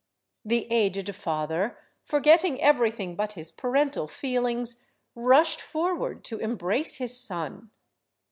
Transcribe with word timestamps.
The 0.43 0.65
aged 0.71 1.13
father, 1.13 1.77
forgetting 2.01 2.59
everything 2.59 3.15
but 3.15 3.33
his 3.33 3.51
parental 3.51 4.07
feelings, 4.07 4.81
rushed 5.13 5.61
forward 5.61 6.23
to 6.23 6.39
embrace 6.39 6.95
his 6.95 7.15
son. 7.15 7.69